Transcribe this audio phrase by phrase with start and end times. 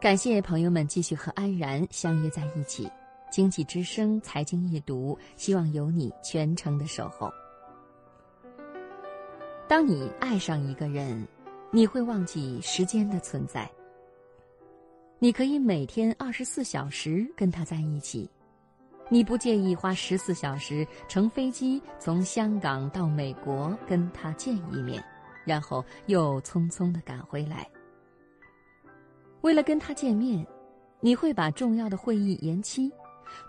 [0.00, 2.88] 感谢朋友们继续和安然相约在一起。
[3.32, 7.28] 经济之声财经夜读，希望有你全程的守候。
[9.68, 11.26] 当你爱上一个人，
[11.72, 13.68] 你会忘记时间的存在。
[15.18, 18.30] 你可以每天二十四小时跟他在一起，
[19.10, 25.02] 你不介意花十四小时乘飞机从香港到美国跟他见一面，
[25.44, 27.68] 然后又匆匆的赶回来。
[29.42, 30.46] 为了跟他见面，
[31.00, 32.92] 你会把重要的会议延期，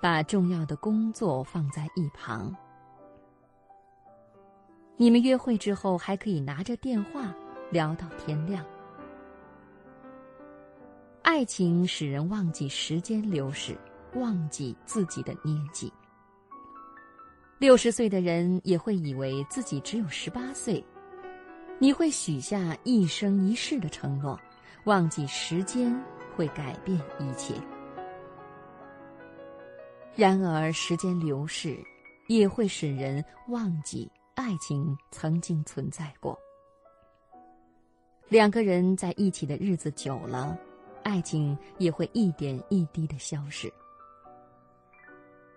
[0.01, 2.55] 把重要的工作放在一旁。
[4.97, 7.33] 你们约会之后还可以拿着电话
[7.71, 8.65] 聊到天亮。
[11.21, 13.77] 爱情使人忘记时间流逝，
[14.15, 15.91] 忘记自己的年纪。
[17.59, 20.83] 六十岁的人也会以为自己只有十八岁。
[21.77, 24.39] 你会许下一生一世的承诺。
[24.85, 25.93] 忘记时间
[26.35, 27.53] 会改变一切，
[30.15, 31.77] 然而时间流逝
[32.27, 36.37] 也会使人忘记爱情曾经存在过。
[38.29, 40.57] 两个人在一起的日子久了，
[41.03, 43.71] 爱情也会一点一滴的消失。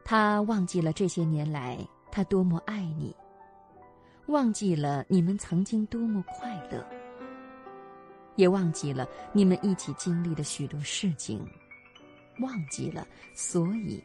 [0.05, 1.79] 他忘记了这些年来
[2.11, 3.15] 他多么爱你，
[4.27, 6.85] 忘记了你们曾经多么快乐。
[8.37, 11.47] 也忘记了你们一起经历的许多事情，
[12.41, 14.03] 忘记了，所以，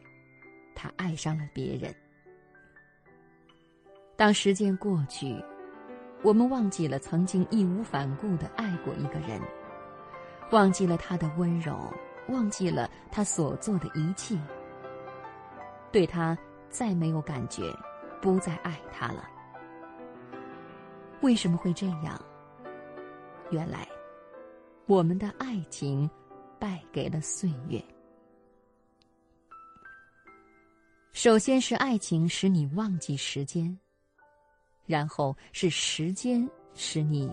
[0.74, 1.94] 他爱上了别人。
[4.16, 5.42] 当时间过去，
[6.22, 9.40] 我们忘记了曾经义无反顾的爱过一个人，
[10.50, 11.76] 忘记了他的温柔，
[12.28, 14.36] 忘记了他所做的一切，
[15.90, 16.36] 对他
[16.68, 17.72] 再没有感觉，
[18.20, 19.28] 不再爱他了。
[21.20, 22.20] 为什么会这样？
[23.50, 23.88] 原来。
[24.88, 26.08] 我们的爱情
[26.58, 27.78] 败给了岁月。
[31.12, 33.78] 首先是爱情使你忘记时间，
[34.86, 37.30] 然后是时间使你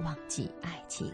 [0.00, 1.12] 忘记爱情。